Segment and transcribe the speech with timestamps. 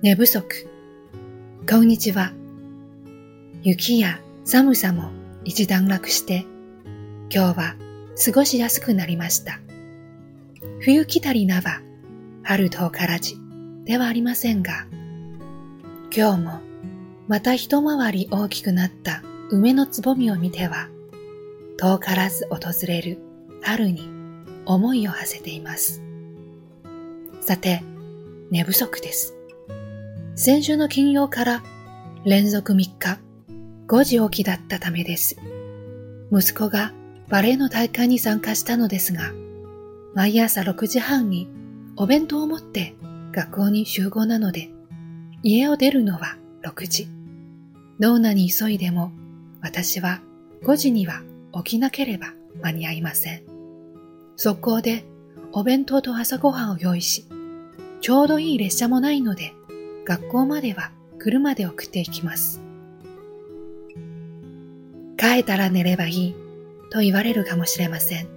[0.00, 0.68] 寝不足。
[1.68, 2.32] こんにちは。
[3.62, 5.10] 雪や寒さも
[5.42, 6.46] 一段落して、
[7.34, 7.74] 今日は
[8.24, 9.58] 過ごしやすくなりました。
[10.78, 11.80] 冬来たりなば、
[12.44, 13.38] 春遠からじ
[13.86, 14.86] ではありませんが、
[16.16, 16.60] 今日も
[17.26, 20.88] また一回り大きくなった梅のつぼみを見ては、
[21.76, 23.18] 遠からず訪れる
[23.62, 24.08] 春に
[24.64, 26.04] 思いを馳せています。
[27.40, 27.82] さて、
[28.52, 29.37] 寝不足です。
[30.40, 31.64] 先週の金曜から
[32.24, 33.18] 連続3日
[33.88, 35.36] 5時起きだったためです。
[36.30, 36.92] 息子が
[37.28, 39.32] バレエの大会に参加したのですが、
[40.14, 41.48] 毎朝6時半に
[41.96, 42.94] お弁当を持って
[43.32, 44.70] 学校に集合なので、
[45.42, 47.08] 家を出るのは6時。
[47.98, 49.10] どんなに急いでも
[49.60, 50.20] 私は
[50.62, 52.28] 5時には起きなければ
[52.62, 53.42] 間に合いません。
[54.36, 55.04] 速攻で
[55.50, 57.24] お弁当と朝ごはんを用意し、
[58.00, 59.52] ちょうどいい列車もないので、
[60.08, 62.62] 学校までは車で送っていきます。
[65.18, 66.34] 帰ったら寝ればいい
[66.90, 68.28] と言われるかもしれません。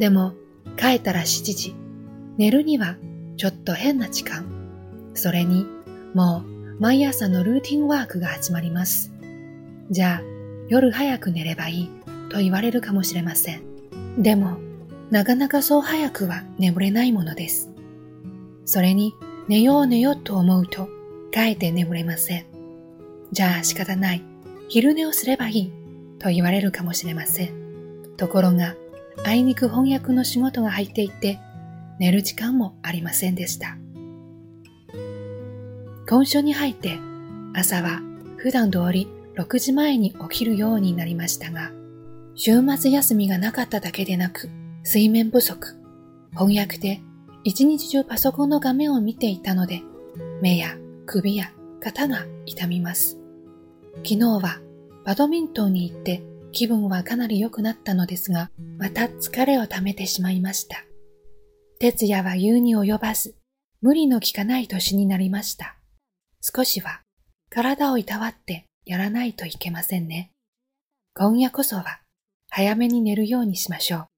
[0.00, 0.32] でも、
[0.76, 1.76] 帰ったら7時、
[2.38, 2.96] 寝るには
[3.36, 4.46] ちょっと変な時間。
[5.14, 5.64] それに、
[6.12, 9.12] もう毎朝のルーティンワークが始まります。
[9.92, 10.22] じゃあ、
[10.66, 11.90] 夜早く寝ればいい
[12.30, 13.62] と言われるかもしれません。
[14.18, 14.58] でも、
[15.12, 17.70] なかなかそう早くは眠れないものです。
[18.64, 19.14] それに、
[19.46, 20.95] 寝よう寝ようと思うと、
[21.32, 22.46] かえって眠れません。
[23.32, 24.22] じゃあ仕方ない。
[24.68, 25.72] 昼寝をすればいい。
[26.18, 28.16] と言われるかもしれません。
[28.16, 28.74] ところが、
[29.24, 31.38] あいにく翻訳の仕事が入っていて、
[31.98, 33.76] 寝る時間もありませんでした。
[36.08, 36.98] 今週に入って、
[37.54, 38.00] 朝は
[38.36, 41.70] 普段通り6時前に起きるようになりましたが、
[42.34, 44.50] 週末休みがなかっただけでなく、
[44.82, 45.76] 水面不足、
[46.32, 47.00] 翻訳で
[47.44, 49.82] 一日中パソコンの画面を見ていたので、
[50.40, 50.76] 目や
[51.06, 53.18] 首や肩が痛みます。
[53.98, 54.60] 昨日は
[55.04, 56.22] バドミントンに行って
[56.52, 60.84] 気分はかなり良くなったのですが、また疲れを溜めてしまいました。
[61.78, 63.36] 徹夜は言うに及ばず、
[63.80, 65.76] 無理の効かない年になりました。
[66.42, 67.02] 少しは
[67.50, 70.32] 体をいたわってやらないといけませんね。
[71.14, 72.00] 今夜こそは
[72.50, 74.15] 早めに寝るようにしましょう。